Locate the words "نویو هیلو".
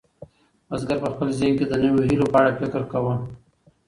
1.81-2.31